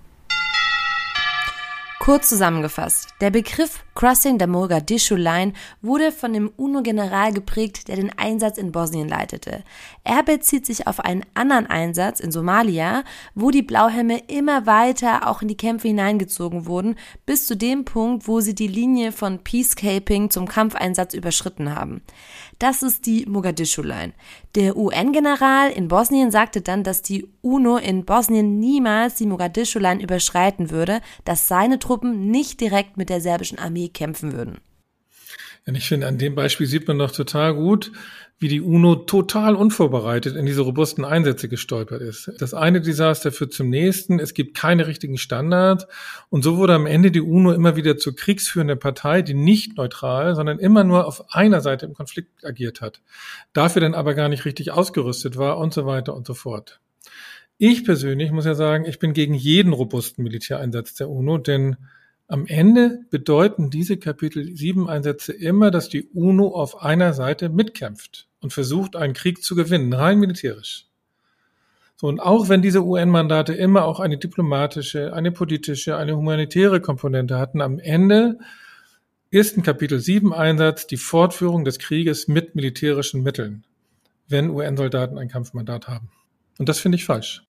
[2.01, 8.11] Kurz zusammengefasst, der Begriff Crossing the Mogadischu Line wurde von dem UNO-General geprägt, der den
[8.17, 9.63] Einsatz in Bosnien leitete.
[10.03, 13.03] Er bezieht sich auf einen anderen Einsatz in Somalia,
[13.35, 16.95] wo die Blauhelme immer weiter auch in die Kämpfe hineingezogen wurden,
[17.27, 22.01] bis zu dem Punkt, wo sie die Linie von Peacecaping zum Kampfeinsatz überschritten haben.
[22.61, 24.13] Das ist die Mogadischu Line.
[24.53, 30.03] Der UN-General in Bosnien sagte dann, dass die UNO in Bosnien niemals die Mogadischu Line
[30.03, 34.59] überschreiten würde, dass seine Truppen nicht direkt mit der serbischen Armee kämpfen würden.
[35.67, 37.91] Und ich finde, an dem Beispiel sieht man doch total gut,
[38.39, 42.31] wie die UNO total unvorbereitet in diese robusten Einsätze gestolpert ist.
[42.39, 45.85] Das eine Desaster führt zum nächsten, es gibt keine richtigen Standards
[46.29, 50.33] und so wurde am Ende die UNO immer wieder zur kriegsführenden Partei, die nicht neutral,
[50.33, 53.01] sondern immer nur auf einer Seite im Konflikt agiert hat,
[53.53, 56.79] dafür dann aber gar nicht richtig ausgerüstet war und so weiter und so fort.
[57.59, 61.77] Ich persönlich muss ja sagen, ich bin gegen jeden robusten Militäreinsatz der UNO, denn
[62.31, 68.29] Am Ende bedeuten diese Kapitel 7 Einsätze immer, dass die UNO auf einer Seite mitkämpft
[68.39, 70.85] und versucht, einen Krieg zu gewinnen, rein militärisch.
[71.97, 77.37] So, und auch wenn diese UN-Mandate immer auch eine diplomatische, eine politische, eine humanitäre Komponente
[77.37, 78.39] hatten, am Ende
[79.29, 83.65] ist ein Kapitel 7 Einsatz die Fortführung des Krieges mit militärischen Mitteln,
[84.29, 86.09] wenn UN-Soldaten ein Kampfmandat haben.
[86.57, 87.43] Und das finde ich falsch.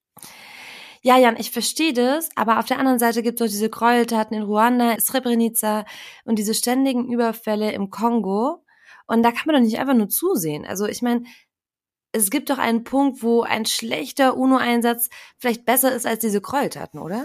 [1.05, 4.37] Ja, Jan, ich verstehe das, aber auf der anderen Seite gibt es auch diese Gräueltaten
[4.37, 5.85] in Ruanda, Srebrenica
[6.25, 8.65] und diese ständigen Überfälle im Kongo.
[9.09, 10.65] Und da kann man doch nicht einfach nur zusehen.
[10.65, 11.25] Also ich meine,
[12.13, 17.01] es gibt doch einen Punkt, wo ein schlechter UNO-Einsatz vielleicht besser ist als diese Gräueltaten,
[17.01, 17.25] oder?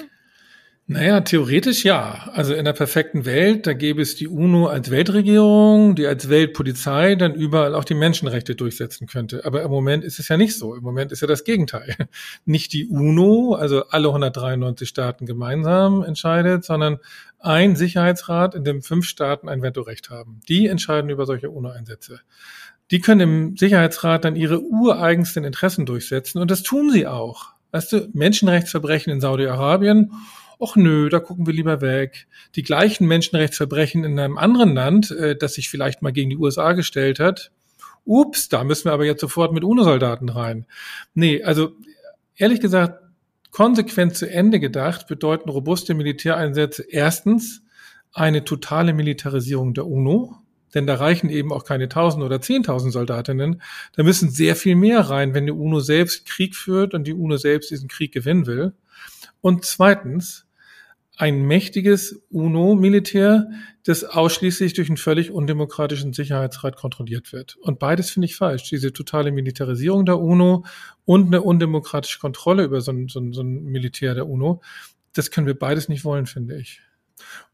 [0.89, 2.29] Naja, theoretisch ja.
[2.31, 7.15] Also in der perfekten Welt, da gäbe es die UNO als Weltregierung, die als Weltpolizei
[7.15, 9.43] dann überall auch die Menschenrechte durchsetzen könnte.
[9.43, 10.75] Aber im Moment ist es ja nicht so.
[10.75, 11.93] Im Moment ist ja das Gegenteil.
[12.45, 16.99] Nicht die UNO, also alle 193 Staaten gemeinsam entscheidet, sondern
[17.37, 20.39] ein Sicherheitsrat, in dem fünf Staaten ein Vetorecht haben.
[20.47, 22.21] Die entscheiden über solche UNO-Einsätze.
[22.91, 27.47] Die können im Sicherheitsrat dann ihre ureigensten Interessen durchsetzen und das tun sie auch.
[27.71, 30.13] Weißt du, Menschenrechtsverbrechen in Saudi-Arabien
[30.61, 32.27] ach nö, da gucken wir lieber weg.
[32.55, 36.73] Die gleichen Menschenrechtsverbrechen in einem anderen Land, äh, das sich vielleicht mal gegen die USA
[36.73, 37.51] gestellt hat,
[38.05, 40.65] ups, da müssen wir aber jetzt sofort mit UNO-Soldaten rein.
[41.13, 41.71] Nee, also
[42.35, 43.03] ehrlich gesagt,
[43.51, 47.63] konsequent zu Ende gedacht bedeuten robuste Militäreinsätze erstens
[48.13, 50.35] eine totale Militarisierung der UNO,
[50.73, 53.61] denn da reichen eben auch keine tausend oder zehntausend Soldatinnen.
[53.95, 57.37] Da müssen sehr viel mehr rein, wenn die UNO selbst Krieg führt und die UNO
[57.37, 58.73] selbst diesen Krieg gewinnen will.
[59.41, 60.46] Und zweitens
[61.17, 63.49] ein mächtiges UNO-Militär,
[63.83, 67.55] das ausschließlich durch einen völlig undemokratischen Sicherheitsrat kontrolliert wird.
[67.57, 68.69] Und beides finde ich falsch.
[68.69, 70.63] Diese totale Militarisierung der UNO
[71.05, 74.61] und eine undemokratische Kontrolle über so ein, so ein, so ein Militär der UNO,
[75.13, 76.81] das können wir beides nicht wollen, finde ich.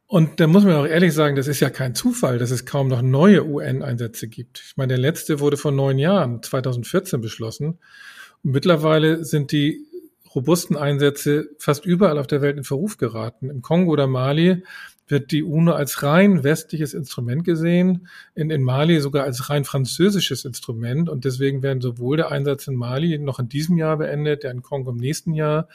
[0.07, 2.89] Und da muss man auch ehrlich sagen, das ist ja kein Zufall, dass es kaum
[2.89, 4.61] noch neue UN-Einsätze gibt.
[4.67, 7.79] Ich meine, der letzte wurde vor neun Jahren, 2014 beschlossen.
[8.43, 9.87] Und mittlerweile sind die
[10.35, 13.49] robusten Einsätze fast überall auf der Welt in Verruf geraten.
[13.49, 14.63] Im Kongo oder Mali
[15.07, 20.45] wird die UNO als rein westliches Instrument gesehen, in, in Mali sogar als rein französisches
[20.45, 24.51] Instrument und deswegen werden sowohl der Einsatz in Mali noch in diesem Jahr beendet, der
[24.51, 25.67] in Kongo im nächsten Jahr.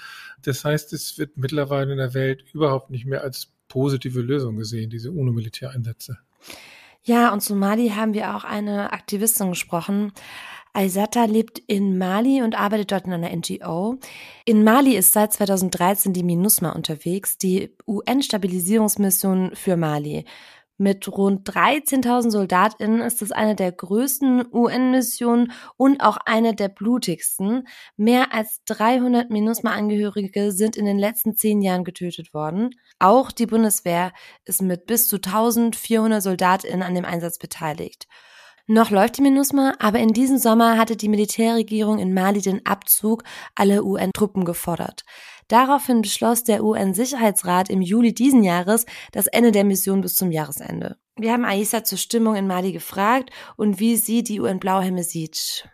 [0.43, 4.89] Das heißt, es wird mittlerweile in der Welt überhaupt nicht mehr als positive Lösung gesehen,
[4.91, 6.19] diese UNO-Militäreinsätze.
[7.03, 10.13] Ja, und zu Mali haben wir auch eine Aktivistin gesprochen,
[10.73, 13.99] Aysata lebt in Mali und arbeitet dort in einer NGO.
[14.45, 20.25] In Mali ist seit 2013 die MINUSMA unterwegs, die UN-Stabilisierungsmission für Mali.
[20.81, 27.67] Mit rund 13.000 SoldatInnen ist es eine der größten UN-Missionen und auch eine der blutigsten.
[27.97, 32.71] Mehr als 300 MINUSMA-Angehörige sind in den letzten zehn Jahren getötet worden.
[33.01, 34.13] Auch die Bundeswehr
[34.45, 38.07] ist mit bis zu 1.400 SoldatInnen an dem Einsatz beteiligt.
[38.71, 43.25] Noch läuft die MINUSMA, aber in diesem Sommer hatte die Militärregierung in Mali den Abzug
[43.55, 45.07] aller UN-Truppen gefordert.
[45.49, 50.99] Daraufhin beschloss der UN-Sicherheitsrat im Juli diesen Jahres das Ende der Mission bis zum Jahresende.
[51.17, 55.67] Wir haben Aissa zur Stimmung in Mali gefragt und wie sie die UN-Blauhelme sieht.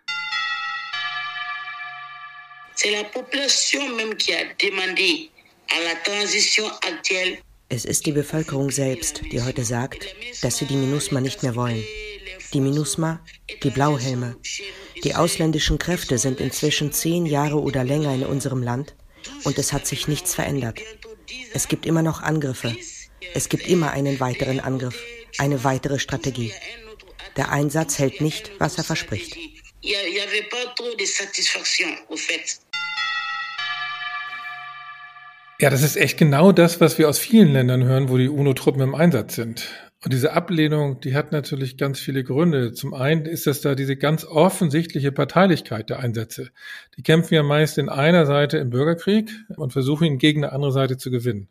[7.68, 10.06] Es ist die Bevölkerung selbst, die heute sagt,
[10.42, 11.82] dass sie die MINUSMA nicht mehr wollen
[12.52, 13.20] die MINUSMA,
[13.62, 14.36] die Blauhelme.
[15.02, 18.94] Die ausländischen Kräfte sind inzwischen zehn Jahre oder länger in unserem Land
[19.44, 20.80] und es hat sich nichts verändert.
[21.52, 22.76] Es gibt immer noch Angriffe.
[23.34, 25.02] Es gibt immer einen weiteren Angriff,
[25.38, 26.52] eine weitere Strategie.
[27.36, 29.36] Der Einsatz hält nicht, was er verspricht.
[35.60, 38.82] Ja, das ist echt genau das, was wir aus vielen Ländern hören, wo die UNO-Truppen
[38.82, 39.68] im Einsatz sind.
[40.04, 42.72] Und diese Ablehnung, die hat natürlich ganz viele Gründe.
[42.72, 46.50] Zum einen ist das da diese ganz offensichtliche Parteilichkeit der Einsätze.
[46.98, 50.72] Die kämpfen ja meist in einer Seite im Bürgerkrieg und versuchen ihn gegen eine andere
[50.72, 51.48] Seite zu gewinnen.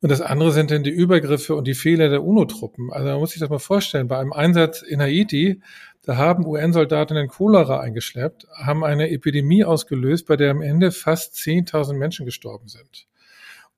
[0.00, 2.92] Und das andere sind dann die Übergriffe und die Fehler der UNO-Truppen.
[2.92, 5.60] Also man muss sich das mal vorstellen, bei einem Einsatz in Haiti,
[6.02, 11.94] da haben UN-Soldatinnen Cholera eingeschleppt, haben eine Epidemie ausgelöst, bei der am Ende fast 10.000
[11.94, 13.06] Menschen gestorben sind.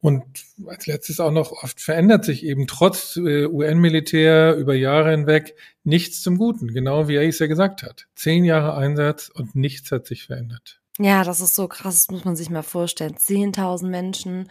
[0.01, 0.25] Und
[0.67, 6.23] als letztes auch noch, oft verändert sich eben trotz äh, UN-Militär über Jahre hinweg nichts
[6.23, 8.07] zum Guten, genau wie er es ja gesagt hat.
[8.15, 10.81] Zehn Jahre Einsatz und nichts hat sich verändert.
[11.01, 13.17] Ja, das ist so krass, das muss man sich mal vorstellen.
[13.17, 14.51] Zehntausend Menschen,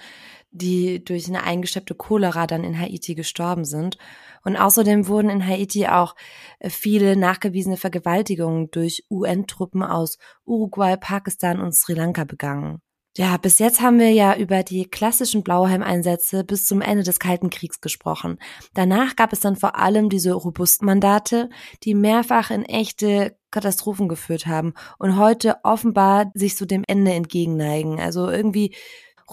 [0.51, 3.97] die durch eine eingeschleppte Cholera dann in Haiti gestorben sind.
[4.43, 6.15] Und außerdem wurden in Haiti auch
[6.59, 12.81] äh, viele nachgewiesene Vergewaltigungen durch UN-Truppen aus Uruguay, Pakistan und Sri Lanka begangen.
[13.17, 17.49] Ja, bis jetzt haben wir ja über die klassischen Blauhelmeinsätze bis zum Ende des Kalten
[17.49, 18.37] Kriegs gesprochen.
[18.75, 21.49] Danach gab es dann vor allem diese Robustmandate,
[21.81, 27.99] die mehrfach in echte Katastrophen geführt haben und heute offenbar sich so dem Ende entgegenneigen.
[27.99, 28.75] Also irgendwie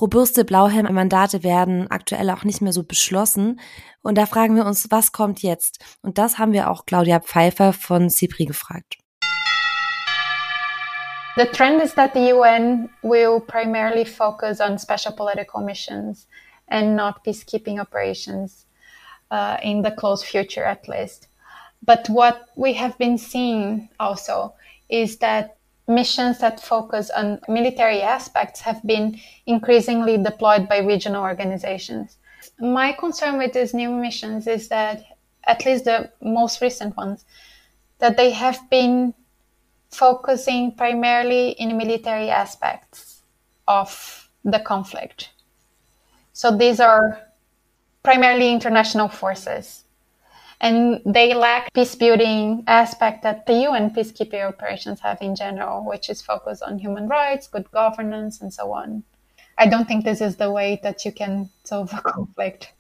[0.01, 3.61] robuste Blauhelm-Mandate werden aktuell auch nicht mehr so beschlossen.
[4.01, 5.85] Und da fragen wir uns, was kommt jetzt?
[6.01, 9.04] Und das haben wir auch Claudia Pfeiffer von CIPRI gefragt.
[11.37, 16.27] The trend is that the UN will primarily focus on special political missions
[16.69, 18.67] and not peacekeeping operations
[19.33, 21.27] uh, in the close future, at least.
[21.83, 24.55] But what we have been seeing also
[24.89, 25.57] is that
[25.89, 32.17] missions that focus on military aspects have been increasingly deployed by regional organizations.
[32.61, 35.03] My concern with these new missions is that,
[35.47, 37.25] at least the most recent ones,
[37.99, 39.15] that they have been
[39.95, 43.23] focusing primarily in military aspects
[43.67, 45.31] of the conflict.
[46.33, 47.21] So these are
[48.03, 49.85] primarily international forces.
[50.61, 56.09] And they lack peace building aspect that the UN peacekeeping operations have in general, which
[56.09, 59.03] is focused on human rights, good governance, and so on.
[59.59, 62.73] I don't think this is the way that you can solve a conflict.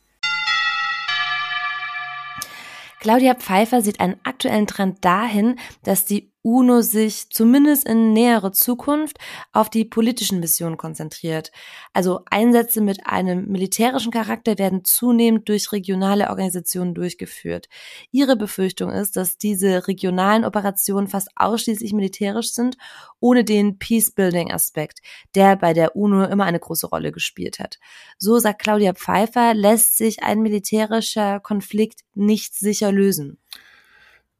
[3.00, 9.16] Claudia Pfeiffer sieht einen aktuellen Trend dahin, dass die UNO sich zumindest in nähere Zukunft
[9.52, 11.50] auf die politischen Missionen konzentriert.
[11.94, 17.70] Also Einsätze mit einem militärischen Charakter werden zunehmend durch regionale Organisationen durchgeführt.
[18.10, 22.76] Ihre Befürchtung ist, dass diese regionalen Operationen fast ausschließlich militärisch sind,
[23.20, 25.00] ohne den Peace-Building-Aspekt,
[25.34, 27.78] der bei der UNO immer eine große Rolle gespielt hat.
[28.18, 33.38] So sagt Claudia Pfeiffer, lässt sich ein militärischer Konflikt nicht sicher lösen.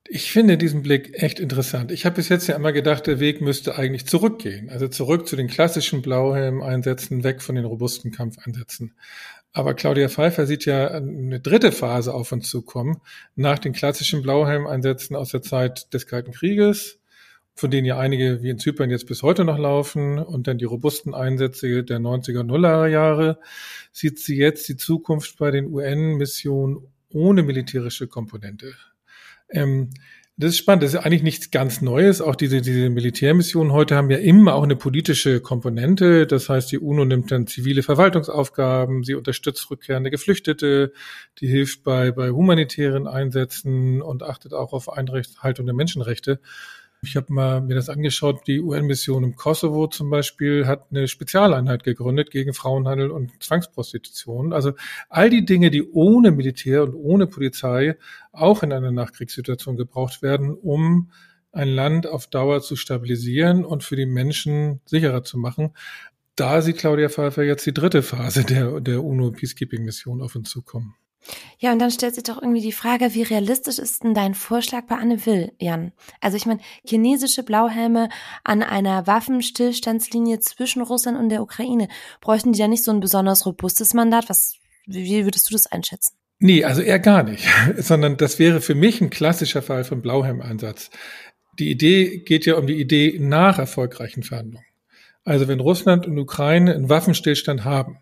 [0.07, 1.91] Ich finde diesen Blick echt interessant.
[1.91, 4.69] Ich habe bis jetzt ja immer gedacht, der Weg müsste eigentlich zurückgehen.
[4.69, 8.95] Also zurück zu den klassischen Blauhelm-Einsätzen, weg von den robusten Kampfeinsätzen.
[9.55, 13.01] Aber Claudia Pfeiffer sieht ja eine dritte Phase auf uns zukommen,
[13.35, 16.99] nach den klassischen Blauhelm-Einsätzen aus der Zeit des Kalten Krieges,
[17.55, 20.65] von denen ja einige wie in Zypern jetzt bis heute noch laufen, und dann die
[20.67, 23.39] robusten Einsätze der 90er, Nuller Jahre,
[23.93, 28.75] sieht sie jetzt die Zukunft bei den UN-Missionen ohne militärische Komponente.
[29.51, 29.91] Ähm,
[30.37, 30.83] das ist spannend.
[30.83, 32.21] Das ist eigentlich nichts ganz Neues.
[32.21, 36.27] Auch diese, diese Militärmissionen heute haben ja immer auch eine politische Komponente.
[36.27, 40.93] Das heißt, die UNO nimmt dann zivile Verwaltungsaufgaben, sie unterstützt rückkehrende Geflüchtete,
[41.39, 46.41] die hilft bei, bei humanitären Einsätzen und achtet auch auf Einhaltung der Menschenrechte.
[47.07, 48.47] Ich habe mal mir das angeschaut.
[48.47, 54.53] Die UN-Mission im Kosovo zum Beispiel hat eine Spezialeinheit gegründet gegen Frauenhandel und Zwangsprostitution.
[54.53, 54.73] Also
[55.09, 57.97] all die Dinge, die ohne Militär und ohne Polizei
[58.33, 61.11] auch in einer Nachkriegssituation gebraucht werden, um
[61.53, 65.71] ein Land auf Dauer zu stabilisieren und für die Menschen sicherer zu machen.
[66.37, 70.97] Da sieht Claudia Pfeiffer jetzt die dritte Phase der, der UNO-Peacekeeping-Mission auf uns zukommen.
[71.59, 74.83] Ja, und dann stellt sich doch irgendwie die Frage, wie realistisch ist denn dein Vorschlag
[74.87, 75.93] bei Anne Will, Jan?
[76.21, 78.09] Also ich meine, chinesische Blauhelme
[78.43, 81.89] an einer Waffenstillstandslinie zwischen Russland und der Ukraine,
[82.21, 84.29] bräuchten die da nicht so ein besonders robustes Mandat?
[84.29, 84.57] Was,
[84.87, 86.17] wie würdest du das einschätzen?
[86.39, 90.91] Nee, also eher gar nicht, sondern das wäre für mich ein klassischer Fall von Blauhelm-Einsatz.
[91.59, 94.67] Die Idee geht ja um die Idee nach erfolgreichen Verhandlungen.
[95.25, 97.99] Also wenn Russland und Ukraine einen Waffenstillstand haben,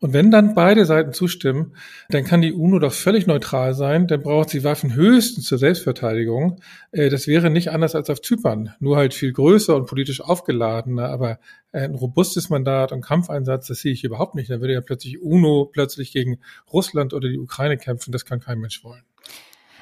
[0.00, 1.74] und wenn dann beide Seiten zustimmen,
[2.08, 6.60] dann kann die UNO doch völlig neutral sein, dann braucht sie Waffen höchstens zur Selbstverteidigung.
[6.92, 11.08] Äh, das wäre nicht anders als auf Zypern, nur halt viel größer und politisch aufgeladener,
[11.08, 11.40] aber
[11.72, 14.50] ein robustes Mandat und Kampfeinsatz, das sehe ich überhaupt nicht.
[14.50, 16.38] Da würde ja plötzlich UNO plötzlich gegen
[16.72, 19.02] Russland oder die Ukraine kämpfen, das kann kein Mensch wollen.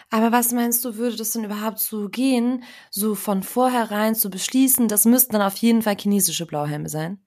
[0.09, 4.89] Aber was meinst du, würde das denn überhaupt so gehen, so von vornherein zu beschließen,
[4.89, 7.19] das müssten dann auf jeden Fall chinesische Blauhelme sein?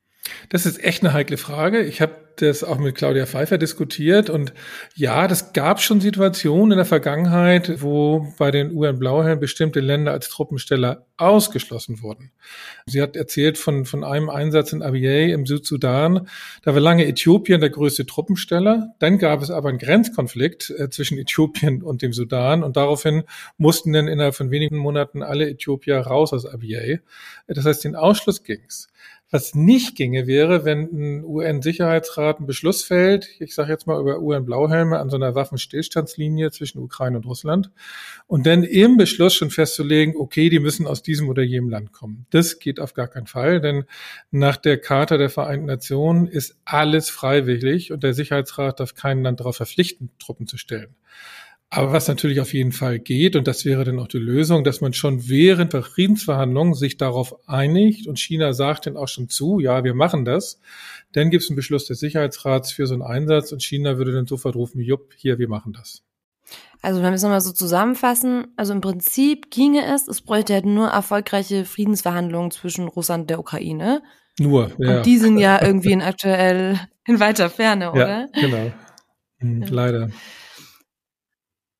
[0.49, 1.83] Das ist echt eine heikle Frage.
[1.83, 4.53] Ich habe das auch mit Claudia Pfeiffer diskutiert und
[4.95, 10.29] ja, das gab schon Situationen in der Vergangenheit, wo bei den UN-Blauhelmen bestimmte Länder als
[10.29, 12.31] Truppensteller ausgeschlossen wurden.
[12.85, 16.27] Sie hat erzählt von, von einem Einsatz in Abyei im Südsudan.
[16.63, 18.93] Da war lange Äthiopien der größte Truppensteller.
[18.99, 23.23] Dann gab es aber einen Grenzkonflikt äh, zwischen Äthiopien und dem Sudan und daraufhin
[23.57, 27.01] mussten dann innerhalb von wenigen Monaten alle Äthiopier raus aus Abyei.
[27.47, 28.87] Das heißt, den Ausschluss ging's.
[29.31, 34.19] Was nicht ginge, wäre, wenn ein UN-Sicherheitsrat einen Beschluss fällt, ich sage jetzt mal über
[34.19, 37.69] UN-Blauhelme an so einer Waffenstillstandslinie zwischen Ukraine und Russland,
[38.25, 42.25] und dann im Beschluss schon festzulegen, okay, die müssen aus diesem oder jenem Land kommen.
[42.31, 43.85] Das geht auf gar keinen Fall, denn
[44.31, 49.41] nach der Charta der Vereinten Nationen ist alles freiwillig und der Sicherheitsrat darf kein Land
[49.41, 50.95] darauf verpflichten, Truppen zu stellen.
[51.71, 54.81] Aber was natürlich auf jeden Fall geht, und das wäre dann auch die Lösung, dass
[54.81, 59.59] man schon während der Friedensverhandlungen sich darauf einigt und China sagt dann auch schon zu,
[59.59, 60.59] ja, wir machen das.
[61.11, 64.25] Dann gibt es einen Beschluss des Sicherheitsrats für so einen Einsatz und China würde dann
[64.25, 66.01] sofort rufen, jupp, hier, wir machen das.
[66.81, 70.65] Also wenn wir es nochmal so zusammenfassen, also im Prinzip ginge es, es bräuchte halt
[70.65, 74.01] nur erfolgreiche Friedensverhandlungen zwischen Russland und der Ukraine.
[74.39, 74.97] Nur, ja.
[74.97, 78.27] Und die sind ja irgendwie in aktuell in weiter Ferne, oder?
[78.33, 78.71] Ja, genau.
[79.39, 79.67] Hm, ja.
[79.69, 80.09] Leider.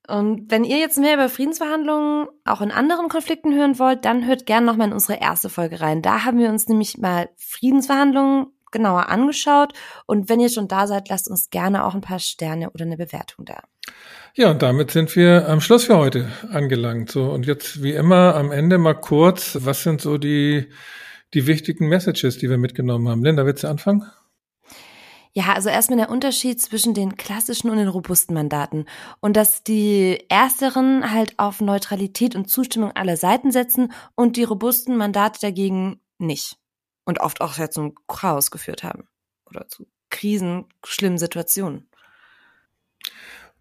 [0.10, 4.46] Und wenn ihr jetzt mehr über Friedensverhandlungen auch in anderen Konflikten hören wollt, dann hört
[4.46, 6.02] gerne nochmal in unsere erste Folge rein.
[6.02, 9.74] Da haben wir uns nämlich mal Friedensverhandlungen genauer angeschaut.
[10.06, 12.98] Und wenn ihr schon da seid, lasst uns gerne auch ein paar Sterne oder eine
[12.98, 13.62] Bewertung da.
[14.36, 17.12] Ja, und damit sind wir am Schluss für heute angelangt.
[17.12, 20.70] So, und jetzt wie immer am Ende mal kurz, was sind so die,
[21.34, 23.24] die wichtigen Messages, die wir mitgenommen haben?
[23.24, 24.04] Linda, willst du anfangen?
[25.34, 28.86] Ja, also erstmal der Unterschied zwischen den klassischen und den robusten Mandaten.
[29.20, 34.98] Und dass die ersteren halt auf Neutralität und Zustimmung aller Seiten setzen und die robusten
[34.98, 36.58] Mandate dagegen nicht.
[37.06, 39.08] Und oft auch sehr zum Chaos geführt haben.
[39.46, 41.89] Oder zu Krisen, schlimmen Situationen.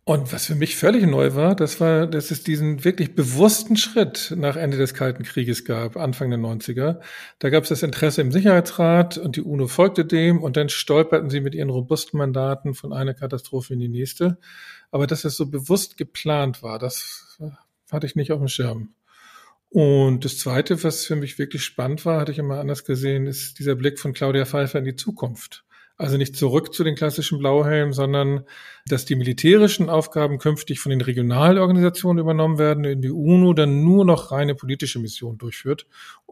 [0.09, 4.33] Und was für mich völlig neu war, das war, dass es diesen wirklich bewussten Schritt
[4.35, 7.01] nach Ende des Kalten Krieges gab, Anfang der 90er.
[7.41, 11.29] Da gab es das Interesse im Sicherheitsrat und die UNO folgte dem und dann stolperten
[11.29, 14.39] sie mit ihren robusten Mandaten von einer Katastrophe in die nächste.
[14.91, 17.39] Aber dass es so bewusst geplant war, das
[17.93, 18.95] hatte ich nicht auf dem Schirm.
[19.69, 23.59] Und das Zweite, was für mich wirklich spannend war, hatte ich immer anders gesehen, ist
[23.59, 25.67] dieser Blick von Claudia Pfeiffer in die Zukunft.
[26.01, 28.45] Also nicht zurück zu den klassischen Blauhelmen, sondern
[28.87, 34.05] dass die militärischen Aufgaben künftig von den Regionalorganisationen übernommen werden, in die UNO dann nur
[34.05, 35.87] noch reine politische Missionen durchführt,